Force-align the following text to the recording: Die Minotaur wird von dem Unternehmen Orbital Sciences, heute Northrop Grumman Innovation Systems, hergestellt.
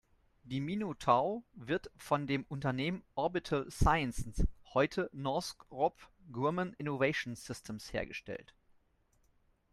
Die 0.41 0.61
Minotaur 0.61 1.43
wird 1.53 1.91
von 1.95 2.25
dem 2.25 2.43
Unternehmen 2.49 3.03
Orbital 3.13 3.69
Sciences, 3.69 4.47
heute 4.73 5.11
Northrop 5.13 6.09
Grumman 6.31 6.73
Innovation 6.79 7.35
Systems, 7.35 7.93
hergestellt. 7.93 8.55